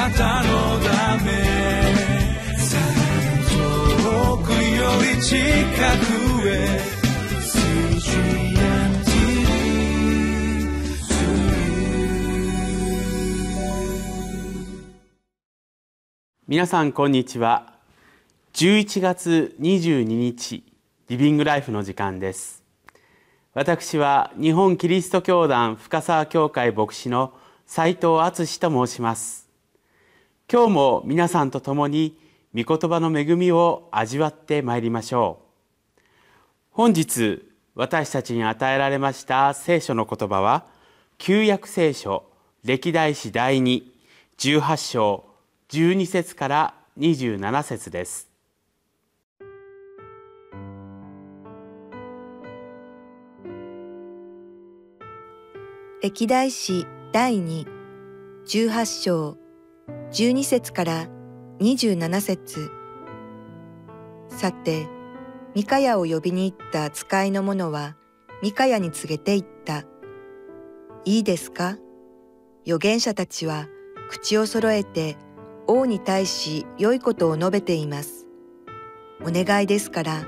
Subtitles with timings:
[0.00, 1.30] なたのため
[3.50, 6.80] 遠くより近くへ
[16.48, 17.74] 皆さんこんにちは。
[18.54, 20.64] 11月22日
[21.10, 22.64] リビングライフの時間です。
[23.52, 27.34] 私は日本キリスト教団深沢教会牧師の
[27.66, 29.49] 斉藤敦と申します。
[30.52, 32.18] 今日も皆さんと共に
[32.56, 35.38] 御言葉の恵みを味わってまいりましょ
[35.96, 36.02] う。
[36.72, 40.66] 本日私たちに与えられました聖書の言葉は
[41.18, 42.24] 旧約聖書
[42.64, 45.24] 歴代史第218章
[45.68, 48.28] 12節から27節です。
[56.02, 57.66] 歴代史第2
[58.46, 59.39] 18章
[60.12, 61.06] 12節から
[61.60, 62.70] 27節
[64.28, 64.88] さて
[65.54, 67.96] ミカヤを呼びに行った使いの者は
[68.42, 69.84] ミカヤに告げて言った
[71.04, 71.76] いいですか？
[72.66, 73.68] 預言者たちは
[74.08, 75.16] 口を揃えて
[75.66, 78.26] 王に対し良いことを述べています。
[79.22, 80.24] お願いですから、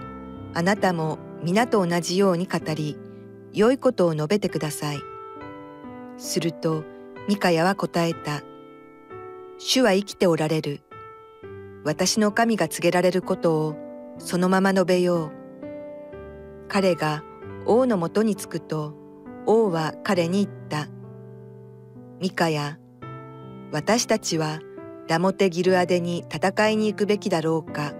[0.54, 2.96] あなたも皆と同じように語り、
[3.52, 4.98] 良いことを述べてください。
[6.18, 6.84] すると、
[7.28, 8.42] ミカヤは答えた。
[9.64, 10.80] 主は生きておられる。
[11.84, 13.76] 私の神が告げられることを
[14.18, 15.32] そのまま述べよう。
[16.68, 17.22] 彼が
[17.64, 18.94] 王のもとに着くと、
[19.46, 20.88] 王は彼に言った。
[22.20, 22.80] ミカヤ、
[23.70, 24.58] 私たちは
[25.06, 27.92] ラモテギルアデに戦いに行くべきだろうか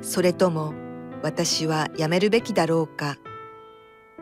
[0.00, 0.74] それとも
[1.22, 3.16] 私はやめるべきだろうか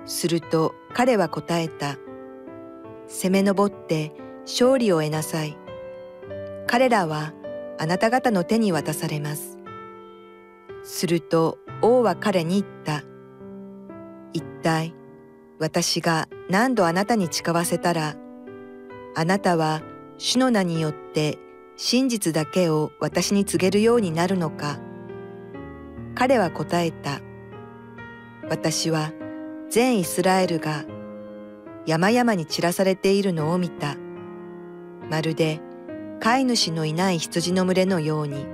[0.05, 1.97] すると彼は答えた
[3.09, 5.57] 攻め上って勝利を得なさい
[6.71, 7.33] 彼らは
[7.81, 9.59] あなた方の手に渡されます
[10.85, 13.03] すると王は彼に言った
[14.33, 14.95] 一体
[15.59, 18.15] 私が何度あなたに誓わせたら
[19.17, 19.83] あなたは
[20.17, 21.41] 主の名によって
[21.77, 24.79] 真実だけを私に告げるようになるのか
[26.15, 27.21] 彼は答えた。
[28.49, 29.13] 私は
[29.71, 30.85] 全イスラエルが
[31.87, 33.97] 山々に散らされているのを見た。
[35.09, 35.61] まるで
[36.21, 38.47] 飼い主のいない羊の群れのように。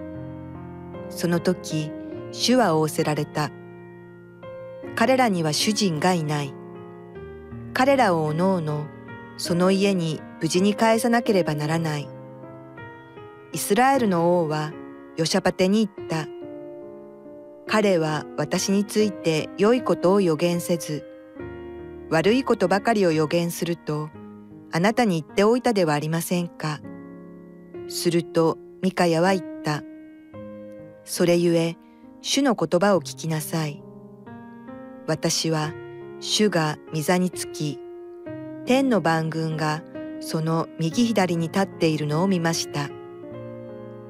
[1.10, 1.90] その時、
[2.30, 3.50] 主は仰せられた。
[4.94, 6.54] 彼らには主人がいない。
[7.74, 8.86] 彼らをおのおの
[9.36, 12.08] その家に無事に返さなければならない。
[13.52, 14.72] イスラエルの王は
[15.16, 16.28] ヨシャパテに言った。
[17.66, 21.04] 彼は私について良いことを予言せず、
[22.10, 24.08] 悪いことばかりを予言すると、
[24.72, 26.80] あなたに言っておいたではありませんか。
[27.88, 29.82] するとミカヤは言った。
[31.04, 31.76] それゆえ、
[32.20, 33.82] 主の言葉を聞きなさい。
[35.06, 35.72] 私は
[36.20, 37.78] 主が御座につき、
[38.64, 39.82] 天の万軍が
[40.20, 42.88] その右左に立っているのを見ました。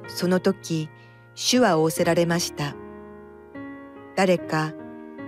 [0.07, 0.89] その時、
[1.35, 2.75] 主は仰せられました。
[4.15, 4.73] 誰か、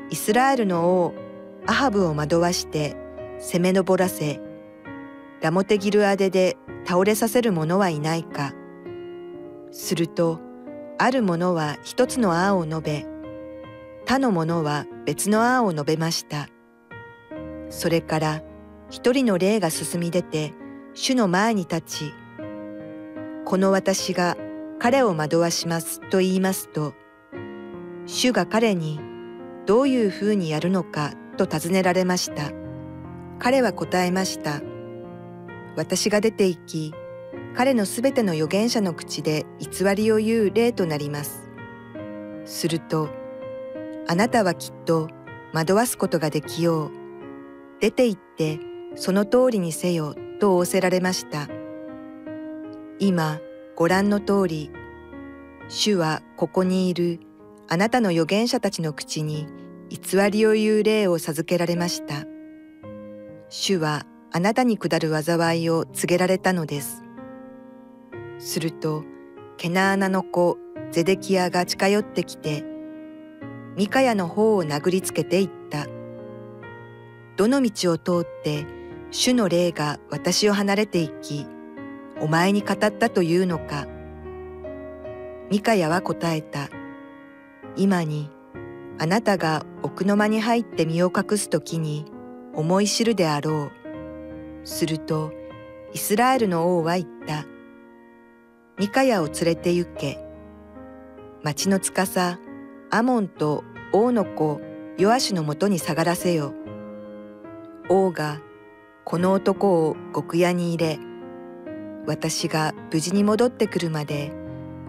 [0.10, 1.14] イスラエルの王、
[1.68, 2.96] アハブを惑わして
[3.40, 4.40] 攻め上らせ、
[5.42, 8.54] ラモテギルアデで倒れさせる者はいないか。
[9.72, 10.40] すると、
[10.98, 13.06] ある者は一つの案を述べ、
[14.06, 16.48] 他の者は別の案を述べました。
[17.70, 18.42] それから
[18.90, 20.54] 一人の霊が進み出て、
[20.94, 22.14] 主の前に立ち、
[23.46, 24.36] この私が
[24.80, 26.94] 彼を惑わしますと言いますと、
[28.06, 29.00] 主が彼に
[29.66, 32.52] どういうふうにやるのかと尋ねられました。
[33.38, 34.62] 彼は答えました。
[35.75, 36.94] 私が出て行き、
[37.56, 41.50] 彼のすべての預言者の口で偽りを言う例となります。
[42.46, 43.09] すると、
[44.07, 45.09] あなたはきっと
[45.53, 46.91] 惑わすことができよう。
[47.80, 48.59] 出て行って
[48.96, 51.47] その通りにせよと仰せられました。
[53.00, 53.40] 今、
[53.75, 54.72] ご覧の通り、
[55.69, 57.19] 主はここにいる
[57.68, 59.48] あなたの預言者たちの口に
[59.89, 62.25] 偽りを言う霊を授けられました。
[63.50, 67.04] 主はあなたに下る災いを告げられたのです。
[68.38, 69.04] すると、
[69.58, 70.58] ケナーナの子
[70.92, 72.64] ゼデキアが近寄ってきて、
[73.76, 75.88] ミカヤの方を殴りつけて言った。
[77.38, 78.66] どの道を通って
[79.12, 81.48] 主の霊が私を離れていき、
[82.22, 83.88] お前に語ったというのか。
[85.50, 86.70] ミカヤは答えた。
[87.75, 88.30] 今に、
[89.00, 92.06] あなたが奥の間に入って身を隠すときに
[92.54, 93.79] 思い知るであろう。
[94.69, 95.31] すると、
[95.94, 97.45] イスラエルの王は言った。
[98.77, 100.19] ミカヤを連れて行け。
[101.44, 102.38] 町の司、
[102.92, 104.62] アモンと王の子、
[104.98, 106.54] ヨアシのもとに下がらせよ。
[107.89, 108.39] 王が、
[109.06, 111.00] この男を極屋に入れ、
[112.06, 114.31] 私が無事に戻ってくるまで、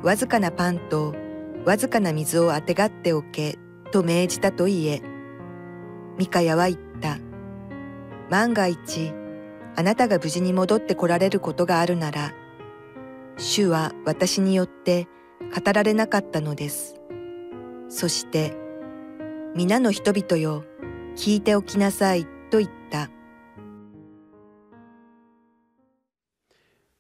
[0.02, 1.14] わずかなパンと
[1.64, 3.58] わずかな水をあてがっておけ、
[3.92, 5.02] と命じたと言え。
[6.16, 7.18] ミカヤは言った。
[8.30, 9.12] 万が一、
[9.76, 12.32] あなたが無事に戻って来られることがあるなら、
[13.38, 15.06] 主は私によって
[15.54, 17.00] 語られなかったのです。
[17.88, 18.54] そして、
[19.54, 20.64] 皆の人々よ、
[21.16, 23.10] 聞いておきなさいと言った。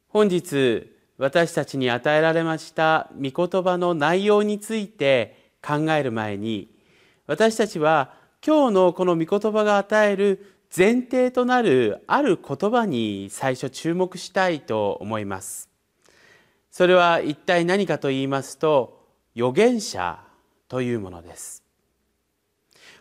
[0.08, 6.74] 本日、私たちに与えられました御言葉の内容について考える前に、
[7.26, 8.14] 私たちは
[8.44, 15.70] 今日のこの御言葉が与える前提となるある言葉に最初注目したいと思います。
[16.70, 19.00] それは一体何かと言いますと
[19.36, 20.20] 預言者
[20.68, 21.64] というものです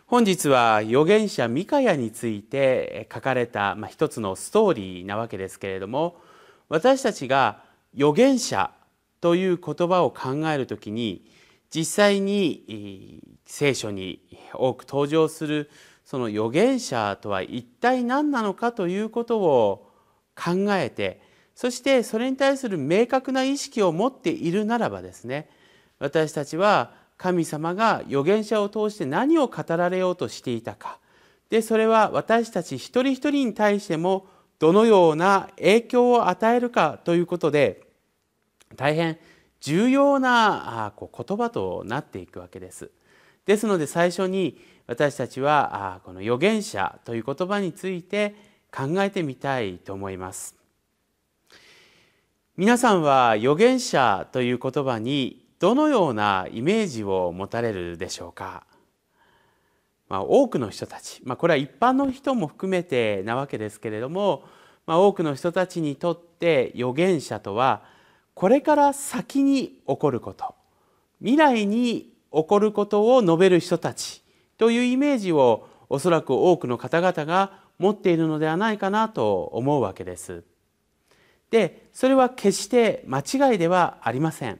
[0.06, 6.16] 本日は預言者ミカヤについて書かれた、まあ、一つのストーリーなわけですけれども
[6.68, 7.62] 私たちが
[7.94, 8.72] 預言者
[9.20, 11.30] という言葉を考えるときに
[11.72, 14.20] 実際に聖書に
[14.54, 15.70] 多く登場する
[16.10, 19.86] その預言者とは一体何なのかということを
[20.34, 21.20] 考えて
[21.54, 25.48] そしてそれに対する明確な意識を持っているならばですね
[26.00, 30.98] 私たちは神様が預言者を通して何を語られようとしていたか
[31.48, 34.26] でそれは私たち一人一人に対しても
[34.58, 37.84] どのような影響を与えるかということで
[38.74, 39.16] 大変
[39.60, 42.90] 重要な言葉となっていくわけです。
[43.50, 48.36] ですので最初に私たちはこの預言者という言葉について
[48.72, 50.54] 考えてみたいと思います。
[52.56, 58.62] 皆さんは預言者という言葉にどのようなイメージを持たれるでしょうか、
[60.08, 64.44] まあ、多くの人たち、まあ、これは一般の人も含めてなわけですけれども、
[64.86, 67.82] まあ、多くの人たちにとって預言者とは
[68.34, 70.54] これから先に起こること。
[71.18, 74.22] 未来に起こることを述べる人たち
[74.58, 80.44] というイメージをおそらく多くの方々が持っているのではないかなと思うわけです。
[81.50, 84.58] でそれは決して間違いではありません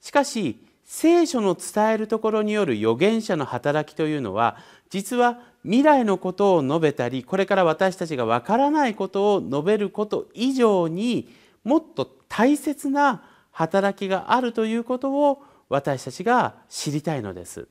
[0.00, 4.56] しかし聖書の伝えるところによる預言者の働きというのは
[4.90, 11.34] 実は未来のことを述べたりこれから私たちがわからないことを述べること以上に
[11.64, 17.68] もっと大切な働きがあるということを私たちが知りたいのです。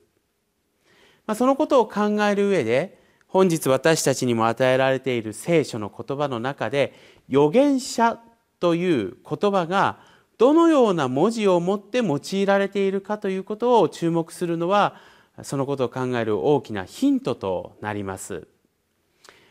[1.25, 6.93] まあ、そのことを考える上で本日私たちにも与えられている聖書の言葉の中で
[7.29, 8.19] 預言者
[8.59, 9.99] という言葉が
[10.37, 14.95] どのような文字をもって用いられているかということを注目するのは
[15.43, 18.47] そのことを考える大きなヒントとなります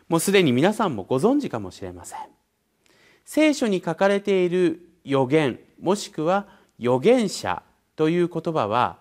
[0.09, 2.19] もうすでに皆さんもご存知かもしれません
[3.25, 6.47] 聖書に書かれている予言もしくは
[6.79, 7.63] 預言者
[7.97, 8.99] という言葉は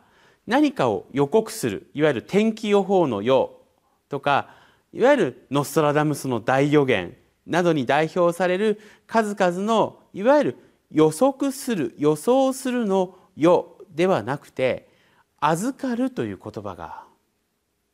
[0.48, 3.62] 何かを予告するいわゆる天気予報のよ
[4.07, 4.50] うとか
[4.92, 7.16] いわゆるノストラダムスの大予言
[7.48, 10.57] などに代表される数々のいわゆる
[10.92, 14.88] 予測する予想するの「よ」ではなくて
[15.40, 17.04] 「預かる」という言葉が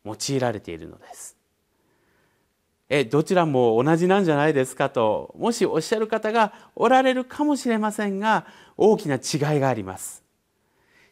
[0.06, 1.38] 用いられているのです。
[2.92, 10.29] えどちらも同じなんじゃないですかともしおっしゃる方がおられるかもしれませんが大きな違いがあります。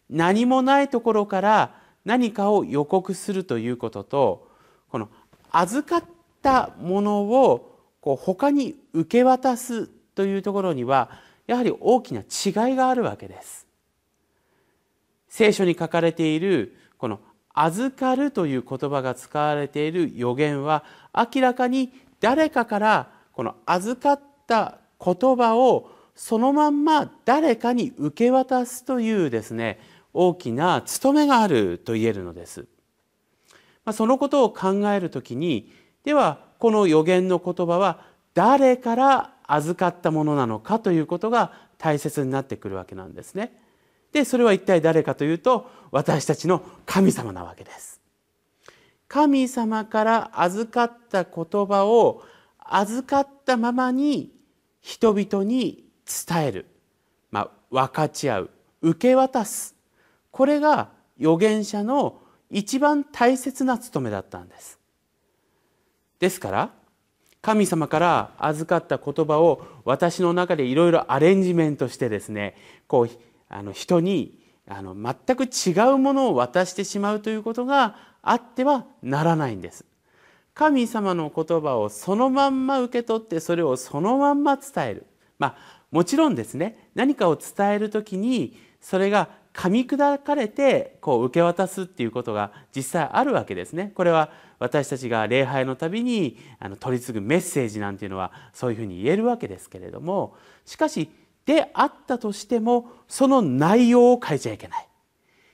[0.10, 4.48] 何もないところから何かを予告するということと
[4.90, 5.10] この
[5.52, 6.10] 預かっ
[6.42, 11.10] たものをこう他に受け渡すというところには
[11.46, 13.68] やはり大きな違いがあるわけです。
[15.30, 17.20] 聖書に書かれているこの
[17.54, 20.84] 「預かる」という言葉が使われている予言は
[21.14, 29.80] 明らかに誰かからこの預かった言葉をそのまんま誰かに受け渡すというですね
[30.20, 32.62] 大きな務めがあると言えるのです。
[33.86, 35.72] まあ、そのことを考えるときに
[36.04, 38.02] ではこの予言の言葉は
[38.34, 43.62] 誰から預かったものなのかということが大切になってくるわけなんですね。
[44.12, 48.02] でそれは一体誰かというと私たちの神様なわけです。
[49.08, 52.24] 神様から預かった言葉を
[52.58, 54.32] 預かったままに
[54.82, 55.86] 人々に
[56.28, 56.66] 伝える、
[57.30, 58.50] まあ、分かち合う
[58.82, 59.77] 受け渡す
[60.32, 64.80] これが預言者の一番大切な務めだったんです。
[66.20, 66.72] ですから
[67.42, 72.56] 神様から預かった言葉を私の中でいろいろアレンジメントしてですね
[72.88, 73.10] こう
[73.50, 79.86] あの人にあの全く違うものを渡してしまうということがあってはならないんです。
[80.54, 85.06] 神様の言葉をそのまんま受け取ってそれをそのまんま伝える。
[85.38, 93.92] まあもちろんですね何かを伝える時にそれが噛み砕かれてこう受け渡すっていうことが実際あるわけですね。
[93.96, 101.10] これは私たちが礼拝のたびにあの取り次ぐメッセージなんていうのはそういうふうに言えるわけですけれどもしかし
[101.48, 104.88] であったとしてもその内容を変えちゃいけない。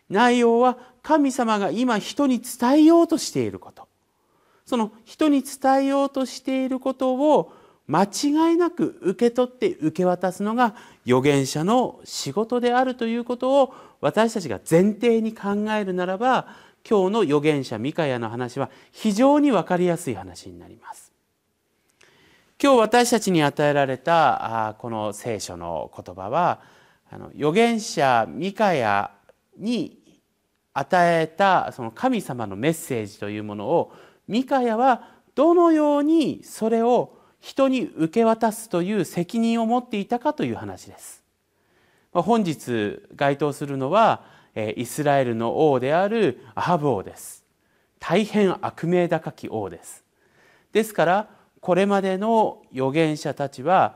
[0.10, 3.88] 内容は神様が今人に伝えようとしていること
[4.65, 7.53] その人に伝えようとしていることを
[7.88, 16.48] 間違いなく受け取って受け渡すのが預言者の仕事であるということを私たちが前提に考えるならば
[16.88, 21.13] 今日の預言者ミカヤの話は非常に分かりやすい話になります。
[22.62, 26.60] 今日私たちに与えられたこの聖書の言葉は
[27.36, 29.12] 預言者ミカヤ
[29.57, 29.98] に
[30.74, 33.93] 与えたその神様のメッセージというものを
[34.27, 41.23] ミカヤはどのようにそれを人に受け渡すという責任を持っていたかという話です。
[42.13, 44.24] 本日該当するのは
[44.75, 47.43] イスラエルの王であるアハブ王です。
[48.00, 50.03] 大変悪名高き王です。
[50.72, 51.29] ですから
[51.60, 53.96] これまでの預言者たちは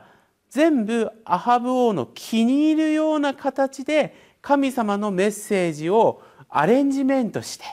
[0.50, 7.64] 全部アハブ王の気に入るような形で神様のメッセージをアレンジメントして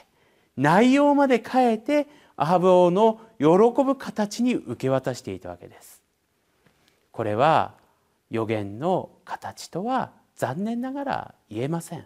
[0.56, 3.46] 内容まで変えてアハブ王の喜
[3.82, 6.02] ぶ形に受け渡していたわけです。
[7.10, 7.72] これは
[8.30, 12.04] 予言の形とは残念ながら言えません。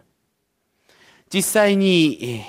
[1.33, 2.43] 実際に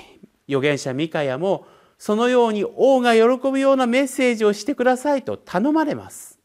[0.47, 1.65] 預言者ミカヤも
[1.97, 6.39] そのように王が喜ぶようなメッセージをしてくださいと頼まれます。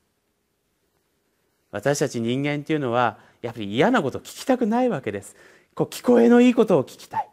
[1.71, 5.37] 私たち人間っていうのはやっぱり嫌なことを聞きたくないわけです。
[5.75, 7.29] こう聞こえのいいことを聞きたい。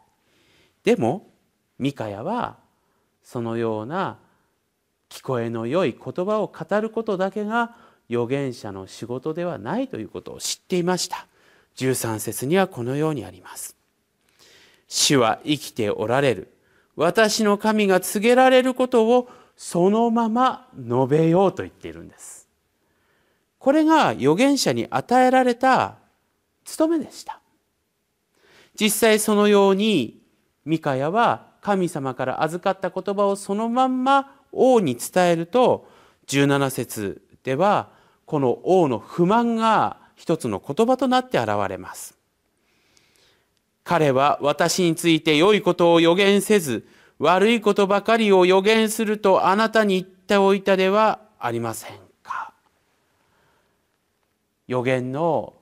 [0.84, 1.28] でも
[1.78, 2.58] ミカヤは
[3.22, 4.18] そのような
[5.08, 7.76] 聞こえの良い言葉を語ることだけが
[8.10, 11.26] 預言者の仕事ではないということを知っていました
[11.76, 13.76] 13節にはこのようにあります。
[14.88, 16.52] 主は生きておられる。
[16.96, 22.48] 私の神が告げられることをそのまま述べようと言っているんです。
[23.58, 25.96] これが預言者に与えられた
[26.64, 27.40] 務めでした。
[28.78, 30.20] 実際そのように
[30.64, 35.88] ミカヤは神様から預かった言葉をそのまんま王に伝えると
[36.28, 37.88] 17節では
[38.24, 42.18] この王の不満が一つの言葉となって現れます。
[43.84, 46.88] 彼は私について良いことを予言せず
[47.20, 52.52] 悪いことばかりを予言するとあなたに言っておいたではありませんか。
[54.66, 55.54] 予言の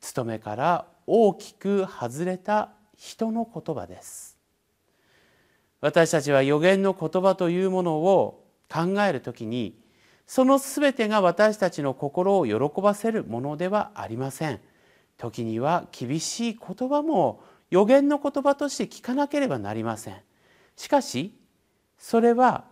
[0.00, 4.38] 務めから大きく外れた人の言葉です。
[5.80, 9.81] 私たちは預言の言葉というものを考えるときに
[10.26, 14.60] その全てが私たちの心を喜ばせるものではありません。
[15.18, 20.16] 時には厳しい言葉も予言の言葉として聞かなければなりません。
[20.76, 21.34] しかし
[21.98, 22.64] それは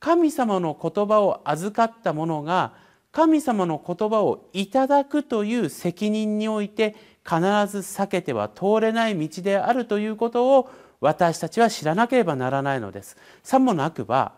[0.00, 2.72] 神様の言葉を預かった者が
[3.10, 13.16] 神様の言葉をいただくという責任において必ず避けては通れない道であるということを私たちは知らなければならないのです。
[13.42, 14.32] さもなくば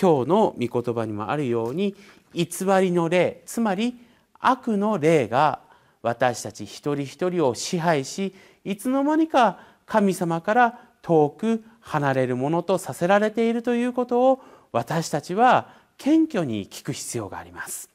[0.00, 1.94] 今日の御言葉にもあるように
[2.32, 2.46] 偽
[2.80, 3.96] りの霊つまり
[4.40, 5.60] 悪の霊が
[6.02, 8.34] 私たち一人一人を支配し
[8.64, 17.90] いつの間にか神様から遠く離れるものとさせられているということを私たちは謙虚に聞く必要があります。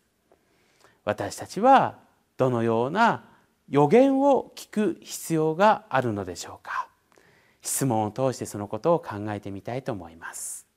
[1.05, 1.97] 私たちは
[2.37, 3.25] どのような
[3.67, 6.87] 予言を聞く必要があるのでしょうか。
[7.61, 10.68] 質問を通してそのことを考えてみたいと思います。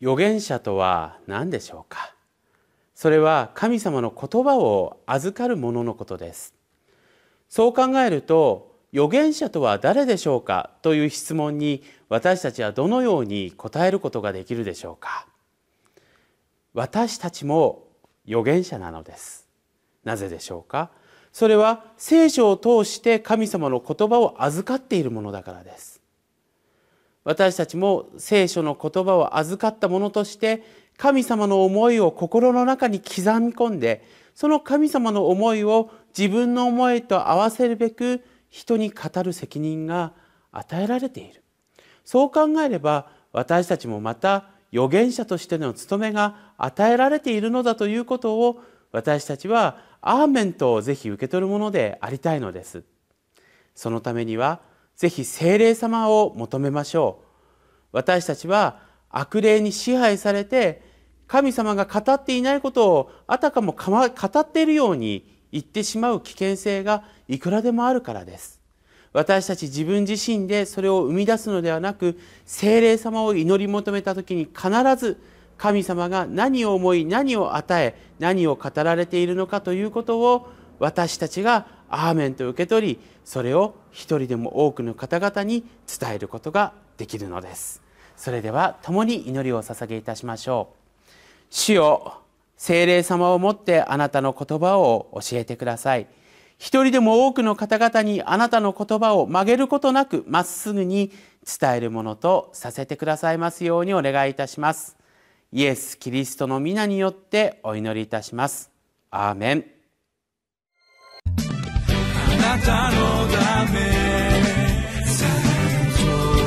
[0.00, 2.14] 預言者とは何でしょうか？
[2.94, 6.54] それは神様の言葉を預かる者のことです。
[7.48, 10.70] そう考えると預言者とは誰でしょうか？
[10.82, 15.26] という質問に私たちはどのように答えることができるでしょうか？
[16.72, 17.84] 私たちも
[18.26, 19.48] 預言者なのです。
[20.04, 20.90] なぜでしょうか？
[21.32, 25.99] それは聖書を通して神様の言葉を預かっているものだからです。
[27.24, 30.62] 私たちも聖書の言葉を預かったものとして
[30.96, 40.12] 神様の思いを心の中に刻み込んでその神様の思いを自分の思いと合わせるべく人に語る責任が
[40.50, 41.42] 与えられている。
[42.04, 48.62] そう考えれば私たちもまた預言者としての務めが与えられているのだということを
[48.92, 52.82] 私たちはアーメンとぜひ受け取るものでありたいのです。
[53.74, 54.60] そのためには
[55.00, 57.24] ぜひ聖霊様を求めましょう。
[57.92, 60.82] 私たちは悪霊に支配されて
[61.26, 68.60] 神様が語っていないことをあたかも語っているように言ってしまう危険性がいくらでもあるからです。
[69.14, 75.18] 私たち自分自身でそれを生み出すのではなく聖霊様を祈り求めた時に必ず
[75.56, 87.82] 神様が何を思い何を与え何を語られているのかということを私たちがアーメンと受け取りそれを一人でも多くの方々に伝えることができるのです
[88.16, 91.10] それでは共に祈りを捧げいたしましょう
[91.50, 92.22] 主よ
[92.56, 96.06] 聖霊様をもってあなたの言葉を教えてください
[96.58, 101.10] 一人でも多くの方々にあなたの言葉を曲げることなくまっすぐに
[101.60, 105.00] 伝えるものとさせてくださいますようにお願いいたします
[105.52, 108.70] イエス・キリストの皆によってお祈りいたします。
[109.10, 109.79] アーメン。
[112.50, 113.78] なたのため。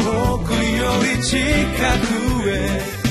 [0.03, 1.38] 遠くより近
[2.41, 3.02] くへ。